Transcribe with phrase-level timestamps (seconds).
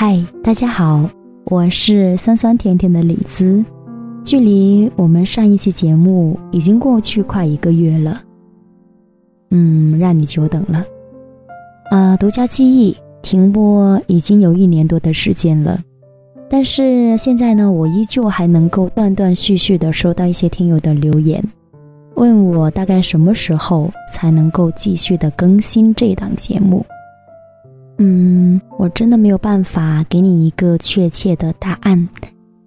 [0.00, 1.10] 嗨，大家好，
[1.46, 3.64] 我是酸酸甜甜的李子。
[4.24, 8.22] 距离我们上一期节目已经过去快一个月了，
[9.50, 10.84] 嗯，让你久等了。
[11.90, 15.80] 啊，独家记忆停播已经有一年多的时间了，
[16.48, 21.42] 但是现在呢，我依旧还能够断断续续的收到一些听友的留言，
[22.14, 26.86] 问我大概什么时候才能够继续的更新这档节目。
[28.00, 32.08] 嗯，我真的没有办法给你一个确切的答案，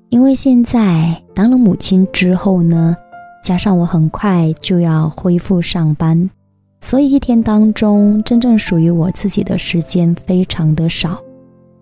[0.10, 2.96] 因为现在当了母亲之后呢，
[3.42, 6.30] 加上我很快就要恢复上班，
[6.82, 11.18] 所以一天当中真正属于我自己的时间非常的少，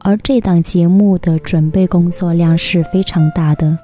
[0.01, 3.75] 而这档节目的准备工作量是非常大的，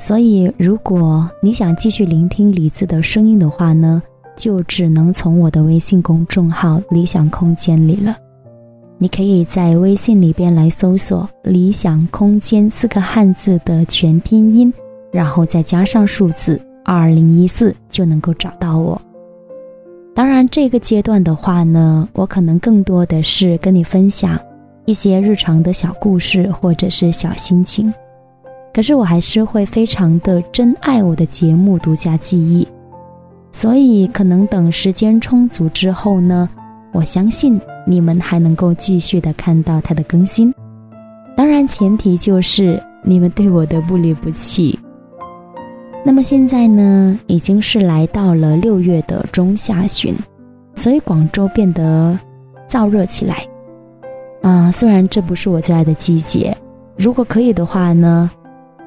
[0.00, 4.02] 所以如果你想继续聆听李子的声音的话呢，
[4.36, 8.16] 就只能从我的微信公众号“理想空间”里了。
[8.98, 14.72] 你可以在微信里边来搜索“理想空间”四个汉字的全拼音，
[15.12, 19.00] 然后再加上数字二零一四，就能够找到我。
[20.14, 24.40] 当然，这个阶段的话呢，我可能更多的是跟你分享
[24.86, 27.92] 一些日常的小故事或者是小心情。
[28.72, 32.66] 可是我还是会非常的珍爱我的节目独家记忆，
[33.52, 36.48] 所以可能等时间充足之后呢，
[36.92, 37.60] 我相信。
[37.86, 40.52] 你们还能够继续的看到它的更新，
[41.36, 44.78] 当然前提就是你们对我的不离不弃。
[46.04, 50.14] 那么现在呢，已经是来到了六月的中下旬，
[50.74, 52.18] 所以广州变得
[52.68, 53.36] 燥热起来。
[54.42, 56.56] 啊，虽然这不是我最爱的季节，
[56.98, 58.30] 如果可以的话呢，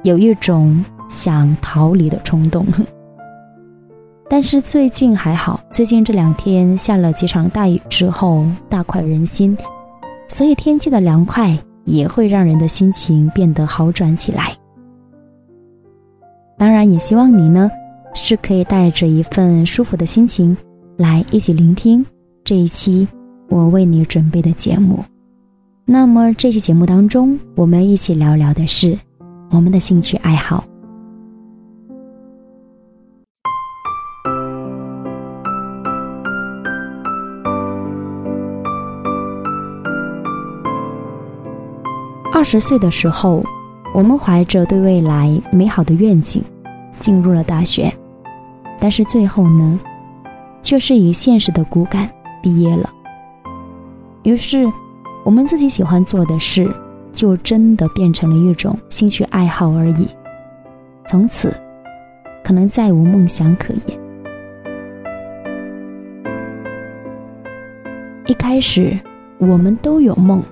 [0.02, 2.66] 有一种想逃离的冲动。
[4.32, 9.58] 但是最近还好，最近这两天下了几场大雨之后，大快人心，
[10.28, 14.56] 所以天气的凉快也会让人的心情变得好转起来。
[16.56, 17.68] 当然，也希望你呢
[18.14, 20.56] 是可以带着一份舒服的心情
[20.96, 22.06] 来一起聆听
[22.44, 23.08] 这一期
[23.48, 25.04] 我为你准备的节目。
[25.84, 28.96] 那么这期节目当中，我们一起聊聊的是
[29.50, 30.64] 我们的兴趣爱好。
[42.40, 43.44] 二十岁的时候，
[43.92, 46.42] 我们怀着对未来美好的愿景，
[46.98, 47.92] 进入了大学，
[48.78, 49.78] 但是最后呢，
[50.62, 52.08] 却是以现实的骨感
[52.42, 52.88] 毕业了。
[54.22, 54.66] 于是，
[55.22, 56.66] 我们自己喜欢做的事，
[57.12, 60.08] 就真的变成了一种兴趣爱好而已。
[61.06, 61.54] 从此，
[62.42, 64.00] 可能再无梦想可言。
[68.24, 68.98] 一开始，
[69.36, 70.42] 我们都有梦。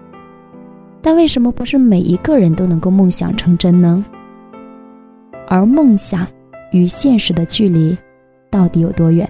[1.00, 4.04] 但为什么不是每一个人都能够梦想成真呢？
[5.46, 6.26] 而梦想
[6.72, 7.96] 与现实的距离
[8.50, 9.28] 到底有多远？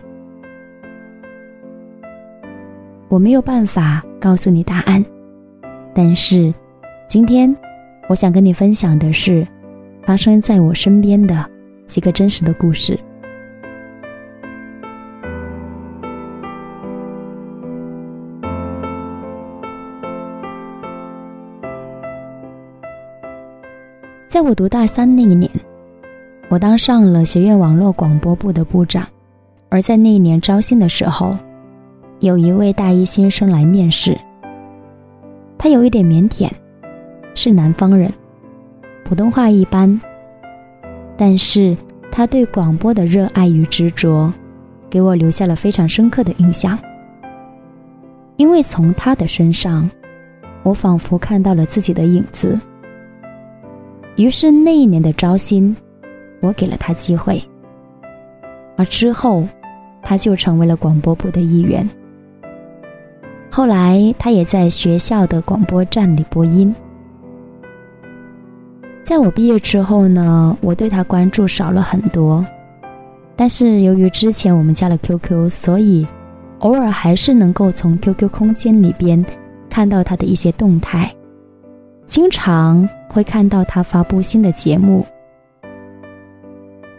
[3.08, 5.04] 我没有办法告诉你答案。
[5.94, 6.52] 但是，
[7.06, 7.54] 今天
[8.08, 9.46] 我想跟你分享的是
[10.02, 11.48] 发生在我身边的
[11.86, 12.98] 几个真实的故事。
[24.38, 25.50] 在我读大三那一年，
[26.48, 29.04] 我当上了学院网络广播部的部长。
[29.68, 31.36] 而在那一年招新的时候，
[32.20, 34.16] 有一位大一新生来面试。
[35.58, 36.48] 他有一点腼腆，
[37.34, 38.12] 是南方人，
[39.04, 40.00] 普通话一般。
[41.16, 41.76] 但是
[42.12, 44.32] 他对广播的热爱与执着，
[44.88, 46.78] 给我留下了非常深刻的印象。
[48.36, 49.90] 因为从他的身上，
[50.62, 52.56] 我仿佛看到了自己的影子。
[54.18, 55.74] 于是那一年的招新，
[56.40, 57.40] 我给了他机会，
[58.76, 59.46] 而之后，
[60.02, 61.88] 他就成为了广播部的一员。
[63.48, 66.74] 后来，他也在学校的广播站里播音。
[69.04, 72.44] 在我毕业之后呢，我对他关注少了很多，
[73.36, 76.04] 但是由于之前我们加了 QQ，所以
[76.58, 79.24] 偶尔还是能够从 QQ 空间里边
[79.70, 81.08] 看到他的一些动态，
[82.08, 82.88] 经常。
[83.10, 85.04] 会看到他发布新的节目。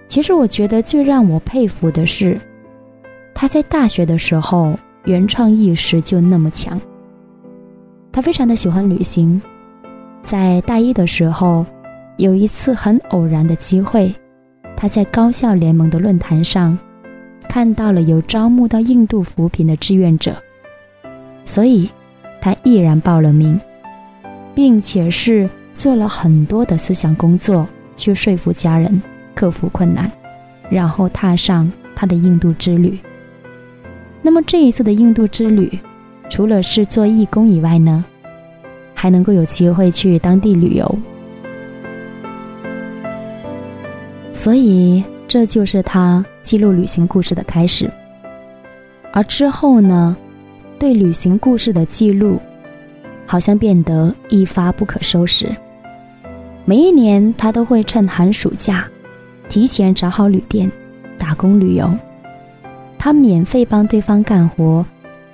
[0.08, 2.36] 其实我觉得最让我佩服的是，
[3.36, 4.76] 他在大学的时候
[5.06, 6.82] 原创意识就那么强。
[8.12, 9.40] 他非常的喜欢旅行，
[10.24, 11.64] 在大一的时候，
[12.18, 14.12] 有一次很偶然的机会，
[14.76, 16.78] 他在高校联盟的论坛上
[17.48, 20.34] 看到了有招募到印度扶贫的志愿者，
[21.46, 21.88] 所以
[22.42, 23.62] 他毅然报了名。
[24.60, 27.66] 并且是做了很多的思想工作，
[27.96, 29.02] 去说服家人，
[29.34, 30.12] 克服困难，
[30.70, 33.00] 然后踏上他的印度之旅。
[34.22, 35.80] 那么这一次的印度之旅，
[36.30, 38.04] 除了是做义工以外呢，
[38.94, 41.00] 还能够有机会去当地旅游。
[44.34, 47.90] 所以这就是他记录旅行故事的开始。
[49.14, 50.18] 而之后呢，
[50.78, 52.38] 对旅行故事的记录，
[53.30, 55.48] 好像变得一发不可收拾。
[56.66, 58.88] 每一年，他都会趁寒暑假，
[59.48, 60.72] 提前找好旅店，
[61.16, 61.88] 打工旅游。
[62.98, 64.84] 他免费帮对方干活，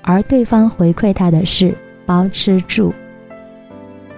[0.02, 1.74] 而对方回馈他的是
[2.06, 2.94] 包吃住。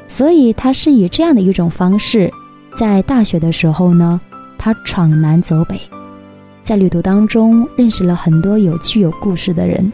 [0.08, 2.34] 所以，他是以这样的一种方式，
[2.76, 4.20] 在大学的时候呢，
[4.58, 5.80] 他闯南走北，
[6.64, 9.94] 在旅途当中认识了很多有趣有故事的人，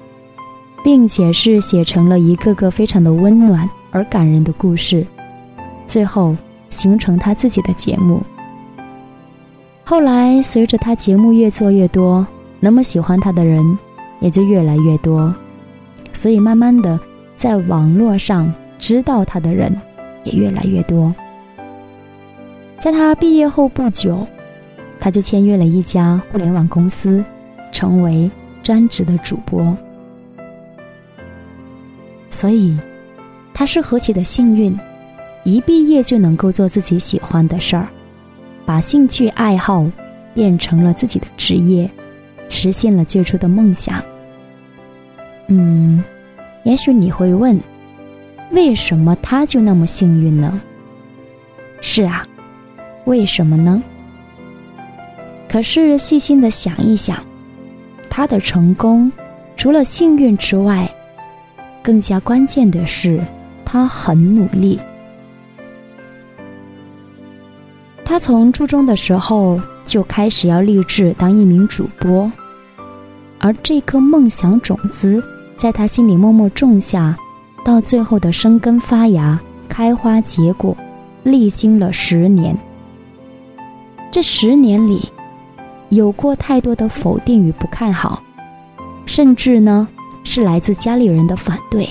[0.84, 5.06] 并且是写成了一个个非常的温暖而感人的故事，
[5.88, 6.36] 最后
[6.70, 8.22] 形成他自己的节目。
[9.86, 12.26] 后来，随着他节目越做越多。
[12.60, 13.78] 那么喜欢他的人
[14.22, 15.36] 也就越来越多，
[16.14, 16.98] 所以慢慢的，
[17.36, 19.76] 在网络上知道他的人
[20.24, 21.14] 也越来越多。
[22.80, 24.26] 在他毕业后不久，
[24.98, 27.22] 他就签约了一家互联网公司，
[27.74, 28.32] 成为
[28.62, 29.76] 专职的主播。
[32.34, 32.76] 所以，
[33.54, 34.78] 他是何其的幸运，
[35.44, 37.88] 一毕业就能够做自己喜欢的事儿，
[38.66, 39.86] 把兴趣爱好
[40.34, 41.90] 变成了自己的职业。
[42.50, 44.04] 实现了最初的梦想。
[45.48, 46.04] 嗯，
[46.64, 47.60] 也许你会问，
[48.52, 50.62] 为什么他就那么幸运呢？
[51.82, 52.28] 是啊，
[53.06, 53.82] 为什么呢？
[55.48, 57.24] 可是细心的想一想，
[58.10, 59.12] 他的成功
[59.56, 60.88] 除了幸运之外，
[61.84, 63.22] 更加关键的是
[63.66, 64.80] 他很努力。
[68.06, 72.32] 他从初中的时候就开始要立志当一名主播。
[73.40, 75.22] 而这颗梦想种子
[75.58, 77.18] 在他心里默默种下，
[77.66, 79.38] 到最后的生根发芽、
[79.68, 80.78] 开花结果，
[81.24, 82.58] 历经了十年。
[84.10, 85.10] 这十年里，
[85.90, 88.24] 有过太多的否定与不看好，
[89.06, 89.88] 甚至呢
[90.24, 91.88] 是来自家里人的反对。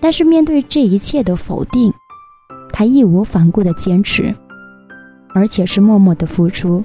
[0.00, 1.92] 但是面对这一切的否定，
[2.70, 4.34] 他义无反顾的坚持，
[5.34, 6.84] 而且是默默的付出。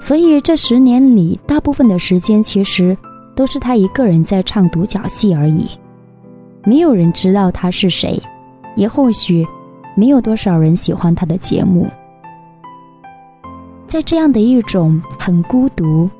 [0.00, 2.96] 所以这十年里，大部分的时间其实
[3.34, 5.68] 都是他一个人在唱独角戏而已，
[6.64, 8.20] 没有人知道他是谁，
[8.74, 9.46] 也或许
[9.96, 11.88] 没有多少人喜欢他的节目。
[13.86, 16.10] 在这样的一种很孤独、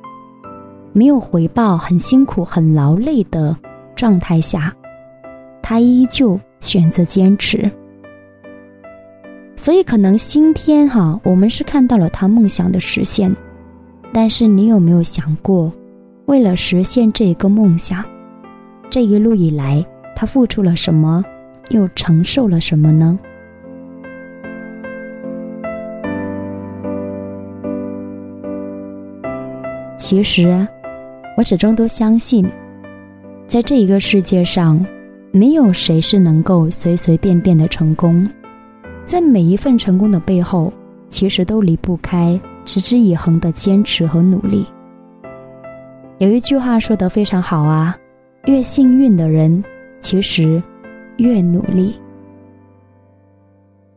[0.98, 3.56] 没有回报、很辛苦、很劳累的
[3.94, 4.74] 状态下，
[5.62, 7.70] 他依旧选择坚持。
[9.54, 13.32] 所以，可能今天哈，我们是看到了他梦想的实现。
[14.12, 15.72] 但是你有没有想过，
[16.26, 18.04] 为了实现这一个梦想，
[18.90, 19.86] 这一路以来
[20.16, 21.24] 他付出了什么，
[21.68, 23.16] 又承受了什么呢？
[29.96, 30.66] 其实，
[31.38, 32.44] 我始终都相信，
[33.46, 34.84] 在这一个世界上，
[35.30, 38.28] 没有谁是能够随随便便的成功，
[39.06, 40.72] 在每一份成功的背后，
[41.08, 42.36] 其实都离不开。
[42.64, 44.66] 持之以恒的坚持和努力。
[46.18, 47.96] 有一句话说得非常好啊，
[48.46, 49.62] 越幸运的人，
[50.00, 50.60] 其实
[51.18, 51.94] 越努力。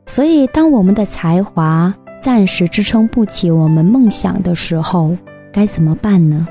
[0.05, 5.17] 所以，当我们的才华暂时支撑不起我们梦想的时候，
[5.51, 6.47] 该怎么办呢？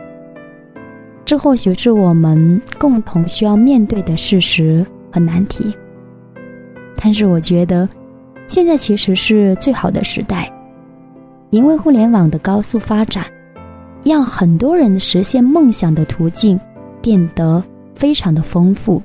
[1.31, 5.73] 这或许是我们共同需要面对的事实和难题。
[6.97, 7.89] 但是，我觉得
[8.49, 10.53] 现在其实是最好的时代。
[11.51, 13.25] 因为互联网的高速发展，
[14.05, 16.59] 让很多人实现梦想的途径
[17.01, 17.63] 变得
[17.95, 19.01] 非常的丰富。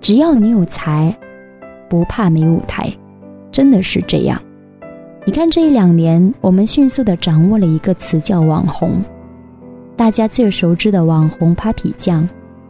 [0.00, 1.14] 只要你有才，
[1.86, 2.90] 不怕没舞台，
[3.52, 4.40] 真的是这样。
[5.26, 9.04] 你看这一两年，我们迅速的掌握了一个词叫网红。
[9.96, 12.28] 大家最熟知的网红 Papi 酱，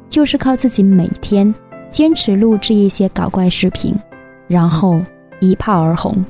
[0.08, 1.52] 就是靠自己每天
[1.90, 3.94] 坚持录制一些搞怪视频，
[4.46, 5.00] 然后
[5.40, 6.24] 一炮而红。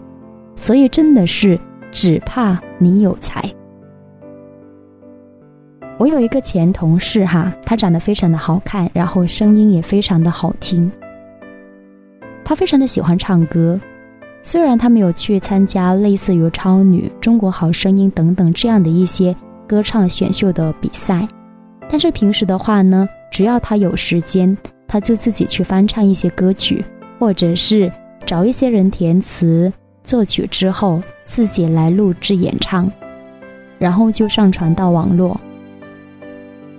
[0.54, 1.58] 所以真的是
[1.92, 3.44] 只怕你有才。
[5.98, 10.90] 我有一个前同事哈，他长得非常的好看，然后声音也非常的好听。
[12.42, 13.78] 他非常的喜欢唱歌，
[14.42, 19.34] 虽然他没有去参加类似于超女、中国好声音等等这样的一些
[19.66, 21.26] 歌唱选秀的比赛，
[21.88, 24.56] 但是平时的话呢，只要他有时间，
[24.86, 26.84] 他就自己去翻唱一些歌曲，
[27.18, 27.90] 或者是
[28.24, 29.72] 找一些人填词
[30.04, 32.90] 作曲之后，自己来录制演唱，
[33.78, 35.38] 然后就上传到网络。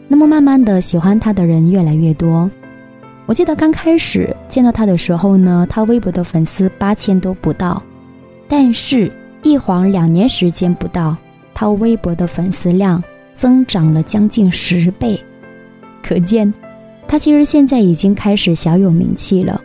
[0.08, 2.50] 那么慢慢的，喜欢他的人越来越多。
[3.26, 7.84] 我记得刚开始见到他的时候呢，他微博的粉丝八千都不到，
[8.48, 9.12] 但是，
[9.44, 11.16] 一晃两年时间不到，
[11.60, 15.20] 他微博的粉丝量增长了将近十倍，
[16.04, 16.54] 可见。
[17.08, 19.60] 他其实现在已经开始小有名气了。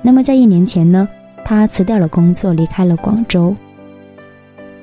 [0.00, 1.06] 那么在一年前呢，
[1.44, 3.54] 他辞掉了工作，离开了广州。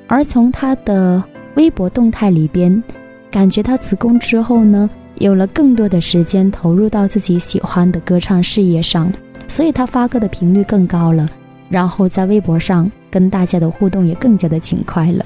[0.06, 1.24] 而从他的
[1.56, 2.84] 微博动态里边，
[3.32, 9.12] 感觉他辞工之后呢，有了更多的时间投入到自己喜欢的歌唱事业上，
[9.48, 11.28] 所以他发歌的频率更高了，
[11.70, 15.26] 然后在微博上跟大家的互动也更加的勤快了。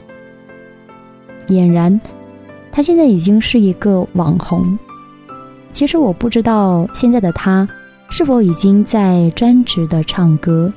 [1.47, 1.99] 俨然，
[2.71, 4.77] 他现在已经是一个网红。
[5.71, 7.67] 其实我不知道现在的他
[8.09, 10.71] 是否已经在专职的唱歌，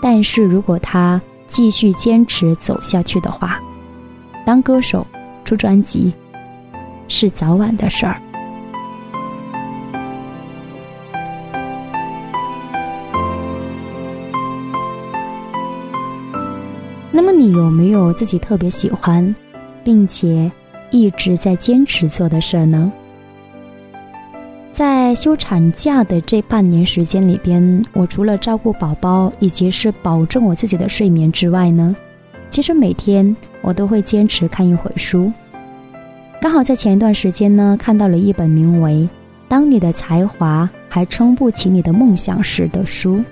[0.00, 3.60] 但是如果他继续坚持走下去的话，
[4.46, 5.06] 当歌手
[5.44, 6.12] 出专辑
[7.08, 8.20] 是早晚的事儿。
[17.10, 19.34] 那么你有没有自己特别喜欢，
[19.88, 20.52] 并且
[20.90, 22.92] 一直在坚持做的事儿呢？
[24.70, 31.96] 在休产假的这半年时间里边，我除了照顾宝宝以及是保证我自己的睡眠之外呢，
[32.50, 35.32] 其实每天我都会坚持看一会书。
[36.38, 38.92] 刚好在前一段时间呢，看到了一本名为
[39.48, 43.24] 《当你的才华还撑不起你的梦想时》的书，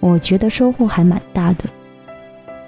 [0.00, 1.66] 我觉得收获还蛮大的。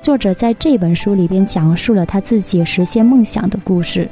[0.05, 4.07] 作者在这本书里边讲述了他自己实现梦想的故事。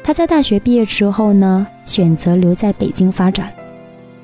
[0.00, 3.52] 他在大学毕业之后呢，选择留在北京发展。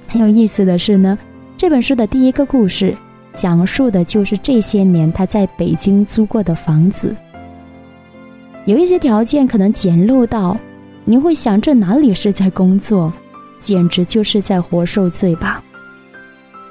[0.07, 1.19] 很有意思的是呢，
[1.57, 2.97] 这本书的第一个故事
[3.35, 7.13] 讲述的就是这些年他在北京租过的房子。
[8.67, 10.57] 有一些条件可能简陋到，
[11.05, 13.13] 你会想这哪里是在工作，
[13.59, 15.61] 简直就是在活受罪吧。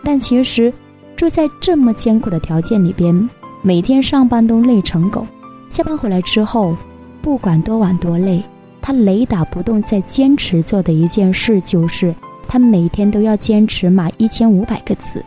[0.02, 0.74] 但其实
[1.18, 3.30] 住在这么艰苦的条件里边，
[3.64, 5.26] 每天上班都累成狗，
[5.72, 6.78] 下班回来之后，
[7.24, 8.42] 不管多晚多累。
[8.80, 12.16] 他雷打不动在坚持做的一件事，就是
[12.48, 15.22] 他每天都要坚持码一千五百个字，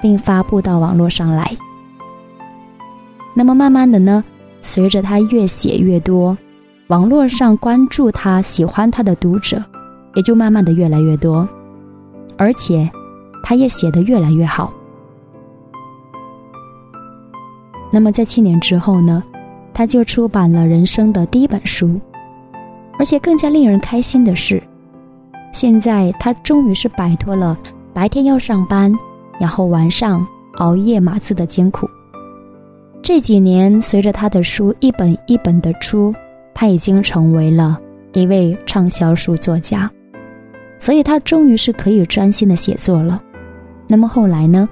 [0.00, 1.54] 并发布到网络上来。
[3.34, 4.24] 那么慢慢的呢，
[4.62, 6.38] 随着他越写越多，
[6.86, 9.62] 网络上关注他、喜欢他的读者
[10.14, 11.46] 也就慢慢的越来越多，
[12.38, 12.88] 而且
[13.42, 14.72] 他也写得越来越好。
[17.94, 19.22] 那么在七年之后呢，
[19.72, 21.94] 他就出版了人生的第一本书。
[22.98, 24.60] 而且更加令人开心的是，
[25.52, 27.56] 现在他终于是摆脱了
[27.92, 28.92] 白天要上班，
[29.38, 31.88] 然后晚上熬夜码字的艰苦。
[33.00, 36.12] 这几年，随着他的书一本一本的出，
[36.52, 37.78] 他已经成为了
[38.12, 39.88] 一位畅销书作家，
[40.80, 43.22] 所以他终于是可以专心的写作了。
[43.86, 44.68] 那么后来呢？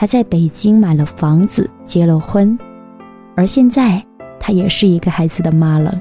[0.00, 2.58] 他在北京买了房子，结了婚，
[3.34, 4.02] 而现在
[4.38, 5.94] 他也是一个孩子的妈了。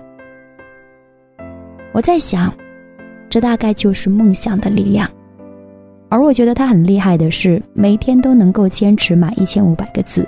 [1.92, 2.54] 我在想，
[3.30, 5.06] 这大概就是梦想的力量。
[6.08, 10.26] 而我觉得他很厉害的是，每天都能够坚持码一千五百个字。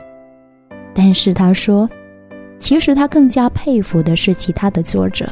[0.93, 1.89] 但是他说，
[2.59, 5.29] 其实他更加佩服的是其他的作者。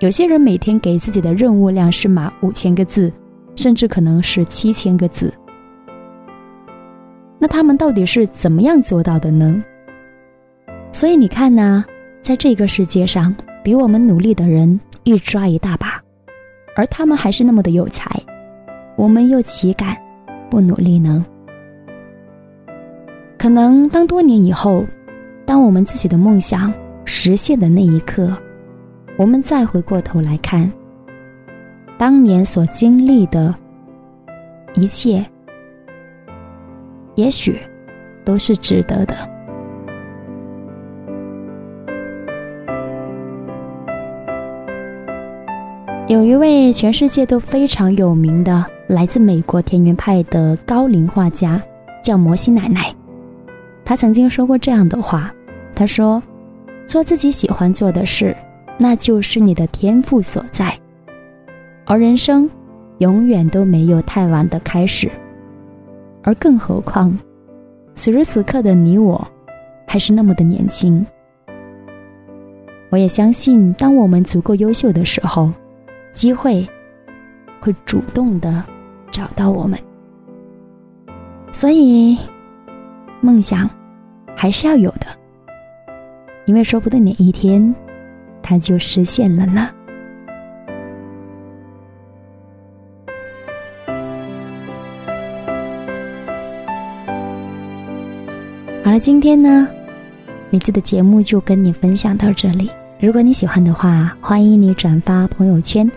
[0.00, 3.12] 有些人每天给自己的任务量是码五千个字，
[3.56, 5.30] 甚至可能是七千个字。
[7.38, 9.62] 那他们到底是怎么样做到的呢？
[10.92, 11.84] 所以你看呢，
[12.20, 14.78] 在这个世界上，比我们努力的人。
[15.04, 15.98] 一抓一大把，
[16.76, 18.10] 而他们还是那么的有才，
[18.94, 19.96] 我们又岂敢
[20.50, 21.24] 不努力呢？
[23.38, 24.84] 可能当多年以后，
[25.46, 26.70] 当我们自己的梦想
[27.06, 28.36] 实现的那一刻，
[29.16, 30.70] 我们再回过头来看，
[31.96, 33.54] 当年所经历的
[34.74, 35.24] 一切，
[37.18, 37.58] 也许
[38.24, 39.16] 都是值得的。
[46.06, 51.60] 有一位全世界都非常有名的来自美国田园派的高龄画家，
[52.04, 52.94] 叫摩西奶奶。
[53.84, 55.34] 她曾经说过这样的话
[55.74, 56.22] ：“她说，
[56.86, 58.34] 做自己喜欢做的事，
[58.78, 60.72] 那就是你的天赋所在。
[61.84, 62.48] 而人生，
[62.98, 65.10] 永远都没有太晚的开始。
[66.22, 67.16] 而更何况，
[67.94, 69.26] 此时此刻的你我，
[69.86, 71.04] 还是那么的年轻。
[72.90, 75.50] 我也相信，当我们足够优秀的时候。”
[76.14, 76.66] 机会
[77.60, 78.64] 会主动的
[79.12, 79.78] 找到我们。
[81.52, 82.18] 所以，
[83.20, 83.70] 梦想
[84.34, 85.06] 还是要有的，
[86.46, 87.72] 因为说不定哪一天，
[88.42, 89.70] 它就实现了呢。
[98.98, 99.68] 今天呢，
[100.50, 102.68] 李子的节目就跟你分享到这里。
[102.98, 105.88] 如果你喜欢的话，欢迎你转发朋友圈，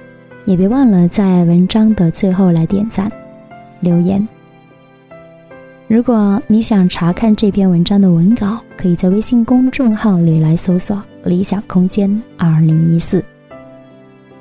[0.46, 3.12] 也别忘了在文章的最后来点赞、
[3.80, 4.28] 留言。
[5.88, 13.24] 如果你想查看这篇文章的文稿，可以在微信公众号里来搜索“理想空间二零一四”。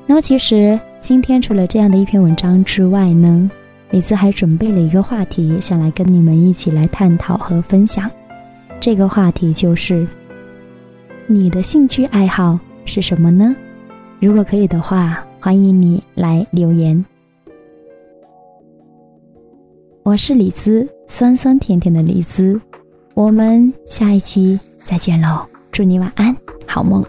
[0.07, 3.50] 那么，其实今天除了这样的一篇文章之外呢，
[3.90, 8.11] 李子还准备了一个话题，想来跟你们一起来探讨和分享。
[8.80, 10.08] 这个话题就是：
[11.26, 13.54] 你的兴趣爱好是什么呢？
[14.18, 17.04] 如果可以的话，欢迎你来留言。
[20.02, 20.88] 我是李子。
[21.06, 22.58] 酸酸甜甜的李子，
[23.14, 25.44] 我们下一期再见喽！
[25.72, 26.34] 祝你晚安，
[26.68, 27.04] 好梦。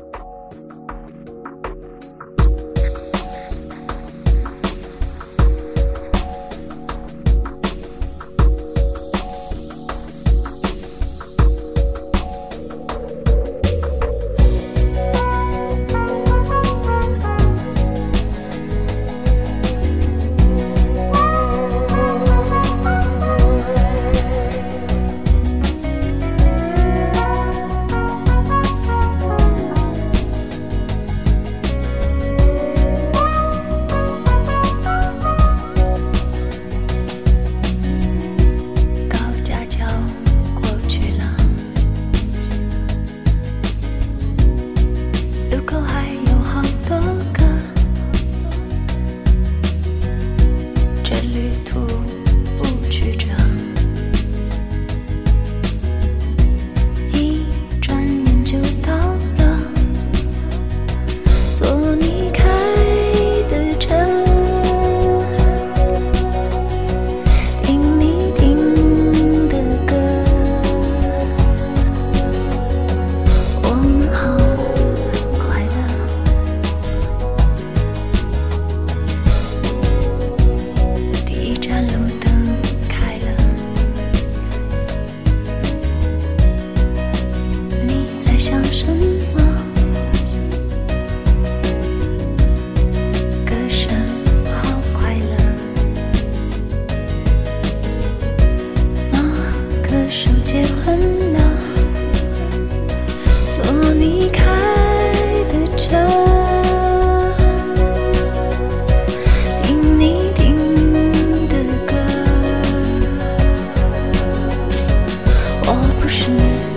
[116.21, 116.70] 是。